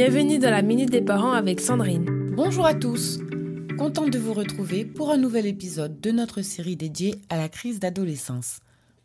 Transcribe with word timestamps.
Bienvenue 0.00 0.38
dans 0.38 0.52
la 0.52 0.62
Minute 0.62 0.90
des 0.90 1.02
Parents 1.02 1.32
avec 1.32 1.60
Sandrine. 1.60 2.30
Bonjour 2.36 2.64
à 2.64 2.74
tous, 2.74 3.18
contente 3.76 4.10
de 4.10 4.18
vous 4.20 4.32
retrouver 4.32 4.84
pour 4.84 5.10
un 5.10 5.16
nouvel 5.16 5.44
épisode 5.44 6.00
de 6.00 6.12
notre 6.12 6.40
série 6.40 6.76
dédiée 6.76 7.16
à 7.30 7.36
la 7.36 7.48
crise 7.48 7.80
d'adolescence. 7.80 8.60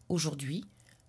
Aujourd'hui, 0.07 0.63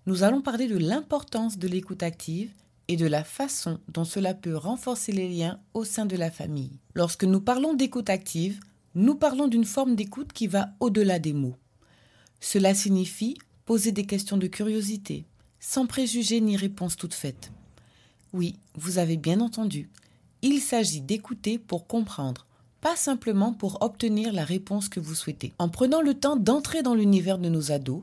nous 0.07 0.23
allons 0.23 0.41
parler 0.41 0.69
de 0.69 0.79
l'importance 0.79 1.59
de 1.59 1.69
l'écoute 1.69 2.03
active 2.03 2.51
et 2.89 2.97
de 2.97 3.07
la 3.07 3.25
façon 3.25 3.79
dont 3.89 4.05
cela 4.07 4.33
peut 4.33 4.57
renforcer 4.57 5.13
les 5.13 5.29
liens 5.29 5.61
au 5.75 5.85
sein 5.85 6.07
de 6.07 6.17
la 6.17 6.31
famille. 6.31 6.81
Lorsque 6.95 7.25
nous 7.25 7.43
parlons 7.43 7.75
d'écoute 7.75 8.09
active, 8.09 8.61
nous 8.95 9.17
parlons 9.17 9.49
d'une 9.49 9.67
forme 9.67 9.97
d'écoute 9.97 10.33
qui 10.33 10.47
va 10.47 10.71
au-delà 10.81 11.19
des 11.19 11.35
mots. 11.35 11.59
Cela 12.41 12.73
signifie 12.73 13.37
poser 13.67 13.93
des 13.93 14.07
questions 14.07 14.39
de 14.39 14.47
curiosité, 14.47 15.27
sans 15.61 15.85
préjugés 15.85 16.41
ni 16.41 16.57
réponses 16.57 16.97
toutes 16.97 17.13
faites. 17.13 17.53
Oui, 18.35 18.57
vous 18.75 18.99
avez 18.99 19.17
bien 19.17 19.41
entendu. 19.41 19.89
Il 20.43 20.59
s'agit 20.61 21.01
d'écouter 21.01 21.57
pour 21.57 21.87
comprendre, 21.87 22.47
pas 22.81 22.97
simplement 22.97 23.53
pour 23.53 23.81
obtenir 23.81 24.33
la 24.33 24.45
réponse 24.45 24.89
que 24.89 24.99
vous 24.99 25.15
souhaitez. 25.15 25.53
En 25.61 25.69
prenant 25.69 26.01
le 26.01 26.15
temps 26.15 26.35
d'entrer 26.35 26.83
dans 26.83 26.97
l'univers 26.97 27.39
de 27.39 27.49
nos 27.49 27.71
ados, 27.71 28.03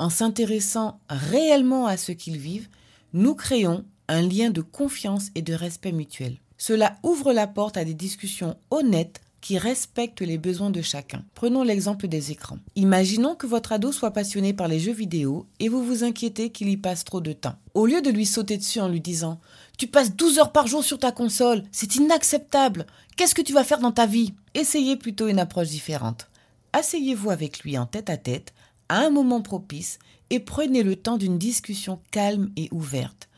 en 0.00 0.10
s'intéressant 0.10 0.98
réellement 1.08 1.86
à 1.86 1.96
ce 1.96 2.10
qu'ils 2.10 2.38
vivent, 2.38 2.68
nous 3.12 3.36
créons 3.36 3.84
un 4.08 4.22
lien 4.22 4.50
de 4.50 4.62
confiance 4.62 5.28
et 5.36 5.42
de 5.42 5.54
respect 5.54 5.92
mutuel. 5.92 6.38
Cela 6.56 6.96
ouvre 7.04 7.32
la 7.32 7.46
porte 7.46 7.76
à 7.76 7.84
des 7.84 7.94
discussions 7.94 8.56
honnêtes 8.72 9.20
qui 9.40 9.58
respectent 9.58 10.20
les 10.20 10.38
besoins 10.38 10.70
de 10.70 10.82
chacun. 10.82 11.24
Prenons 11.34 11.62
l'exemple 11.62 12.08
des 12.08 12.32
écrans. 12.32 12.58
Imaginons 12.76 13.34
que 13.34 13.46
votre 13.46 13.72
ado 13.72 13.92
soit 13.92 14.10
passionné 14.10 14.52
par 14.52 14.68
les 14.68 14.80
jeux 14.80 14.92
vidéo 14.92 15.46
et 15.60 15.68
vous 15.68 15.84
vous 15.84 16.04
inquiétez 16.04 16.50
qu'il 16.50 16.68
y 16.68 16.76
passe 16.76 17.04
trop 17.04 17.20
de 17.20 17.32
temps. 17.32 17.56
Au 17.74 17.86
lieu 17.86 18.02
de 18.02 18.10
lui 18.10 18.26
sauter 18.26 18.56
dessus 18.56 18.80
en 18.80 18.88
lui 18.88 19.00
disant 19.00 19.40
Tu 19.78 19.86
passes 19.86 20.14
12 20.16 20.38
heures 20.38 20.52
par 20.52 20.66
jour 20.66 20.84
sur 20.84 20.98
ta 20.98 21.12
console, 21.12 21.62
c'est 21.70 21.94
inacceptable, 21.96 22.86
qu'est-ce 23.16 23.34
que 23.34 23.42
tu 23.42 23.52
vas 23.52 23.64
faire 23.64 23.80
dans 23.80 23.92
ta 23.92 24.06
vie? 24.06 24.34
Essayez 24.54 24.96
plutôt 24.96 25.28
une 25.28 25.38
approche 25.38 25.68
différente. 25.68 26.28
Asseyez-vous 26.72 27.30
avec 27.30 27.60
lui 27.60 27.78
en 27.78 27.86
tête 27.86 28.10
à 28.10 28.16
tête, 28.16 28.52
à 28.88 29.00
un 29.00 29.10
moment 29.10 29.40
propice, 29.40 29.98
et 30.30 30.40
prenez 30.40 30.82
le 30.82 30.96
temps 30.96 31.16
d'une 31.16 31.38
discussion 31.38 32.00
calme 32.10 32.50
et 32.56 32.68
ouverte. 32.72 33.28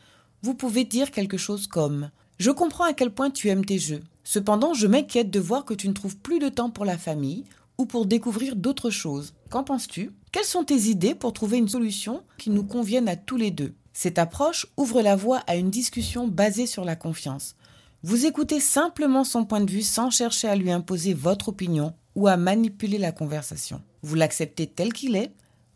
Vous 0.41 0.53
pouvez 0.53 0.83
dire 0.83 1.11
quelque 1.11 1.37
chose 1.37 1.67
comme 1.67 2.09
Je 2.39 2.51
comprends 2.51 2.85
à 2.85 2.93
quel 2.93 3.11
point 3.11 3.29
tu 3.29 3.49
aimes 3.49 3.65
tes 3.65 3.79
jeux. 3.79 4.01
Cependant, 4.23 4.73
je 4.73 4.87
m'inquiète 4.87 5.31
de 5.31 5.39
voir 5.39 5.65
que 5.65 5.73
tu 5.73 5.87
ne 5.87 5.93
trouves 5.93 6.17
plus 6.17 6.39
de 6.39 6.49
temps 6.49 6.69
pour 6.69 6.85
la 6.85 6.97
famille 6.97 7.45
ou 7.77 7.85
pour 7.85 8.05
découvrir 8.05 8.55
d'autres 8.55 8.89
choses. 8.89 9.33
Qu'en 9.49 9.63
penses-tu? 9.63 10.11
Quelles 10.31 10.45
sont 10.45 10.63
tes 10.63 10.89
idées 10.89 11.15
pour 11.15 11.33
trouver 11.33 11.57
une 11.57 11.67
solution 11.67 12.23
qui 12.37 12.49
nous 12.49 12.63
convienne 12.63 13.09
à 13.09 13.15
tous 13.15 13.37
les 13.37 13.51
deux? 13.51 13.73
Cette 13.93 14.19
approche 14.19 14.67
ouvre 14.77 15.01
la 15.01 15.15
voie 15.15 15.39
à 15.47 15.55
une 15.55 15.69
discussion 15.69 16.27
basée 16.27 16.67
sur 16.67 16.85
la 16.85 16.95
confiance. 16.95 17.55
Vous 18.03 18.25
écoutez 18.25 18.59
simplement 18.59 19.23
son 19.23 19.45
point 19.45 19.61
de 19.61 19.69
vue 19.69 19.81
sans 19.81 20.09
chercher 20.09 20.47
à 20.47 20.55
lui 20.55 20.71
imposer 20.71 21.13
votre 21.13 21.49
opinion 21.49 21.93
ou 22.15 22.27
à 22.27 22.37
manipuler 22.37 22.97
la 22.97 23.11
conversation. 23.11 23.81
Vous 24.01 24.15
l'acceptez 24.15 24.67
tel 24.67 24.93
qu'il 24.93 25.15
est, 25.15 25.31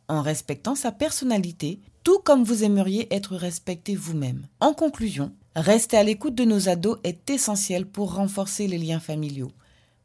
en 0.08 0.22
respectant 0.22 0.76
sa 0.76 0.92
personnalité, 0.92 1.82
tout 2.04 2.20
comme 2.20 2.44
vous 2.44 2.64
aimeriez 2.64 3.14
être 3.14 3.36
respecté 3.36 3.96
vous-même. 3.96 4.48
En 4.60 4.74
conclusion, 4.74 5.34
Rester 5.56 5.96
à 5.96 6.04
l'écoute 6.04 6.36
de 6.36 6.44
nos 6.44 6.68
ados 6.68 6.98
est 7.06 7.30
essentiel 7.30 7.86
pour 7.86 8.16
renforcer 8.16 8.68
les 8.68 8.78
liens 8.78 9.00
familiaux. 9.00 9.54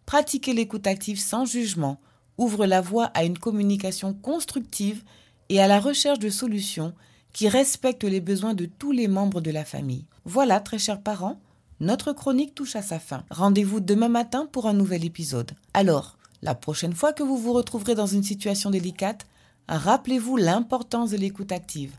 Pratiquer 0.07 0.55
l'écoute 0.55 0.87
active 0.87 1.19
sans 1.19 1.45
jugement 1.45 2.01
ouvre 2.39 2.67
la 2.67 2.81
voie 2.81 3.07
à 3.15 3.25
une 3.25 3.37
communication 3.37 4.15
constructive 4.15 5.03
et 5.49 5.61
à 5.61 5.67
la 5.67 5.81
recherche 5.81 6.21
de 6.21 6.31
solutions 6.31 6.95
qui 7.33 7.49
respectent 7.49 8.05
les 8.05 8.21
besoins 8.21 8.55
de 8.55 8.67
tous 8.67 8.93
les 8.93 9.09
membres 9.09 9.41
de 9.41 9.51
la 9.51 9.65
famille. 9.65 10.07
Voilà, 10.25 10.61
très 10.61 10.79
chers 10.79 11.03
parents, 11.03 11.41
notre 11.81 12.13
chronique 12.13 12.55
touche 12.55 12.77
à 12.77 12.83
sa 12.83 13.01
fin. 13.01 13.25
Rendez-vous 13.31 13.81
demain 13.81 14.09
matin 14.09 14.49
pour 14.53 14.67
un 14.67 14.73
nouvel 14.73 15.05
épisode. 15.05 15.51
Alors, 15.75 16.17
la 16.43 16.55
prochaine 16.55 16.95
fois 16.95 17.13
que 17.13 17.25
vous 17.25 17.37
vous 17.37 17.53
retrouverez 17.53 17.97
dans 17.97 18.07
une 18.07 18.23
situation 18.23 18.71
délicate, 18.71 19.27
rappelez-vous 19.69 20.37
l'importance 20.37 21.11
de 21.11 21.17
l'écoute 21.17 21.51
active. 21.51 21.97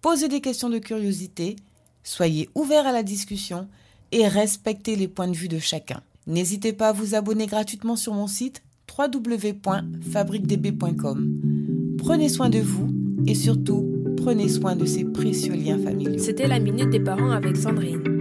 Posez 0.00 0.28
des 0.28 0.40
questions 0.40 0.70
de 0.70 0.78
curiosité 0.78 1.56
Soyez 2.04 2.48
ouverts 2.54 2.86
à 2.86 2.92
la 2.92 3.02
discussion 3.02 3.66
et 4.12 4.28
respectez 4.28 4.94
les 4.94 5.08
points 5.08 5.26
de 5.26 5.36
vue 5.36 5.48
de 5.48 5.58
chacun. 5.58 6.00
N'hésitez 6.26 6.72
pas 6.72 6.88
à 6.90 6.92
vous 6.92 7.14
abonner 7.14 7.46
gratuitement 7.46 7.96
sur 7.96 8.12
mon 8.14 8.26
site 8.26 8.62
www.fabriquedb.com. 8.96 11.40
Prenez 11.98 12.28
soin 12.28 12.50
de 12.50 12.60
vous 12.60 12.88
et 13.26 13.34
surtout, 13.34 13.90
prenez 14.16 14.48
soin 14.48 14.76
de 14.76 14.84
ces 14.84 15.04
précieux 15.04 15.54
liens 15.54 15.78
familiaux. 15.78 16.18
C'était 16.18 16.46
la 16.46 16.60
minute 16.60 16.90
des 16.90 17.00
parents 17.00 17.30
avec 17.30 17.56
Sandrine. 17.56 18.13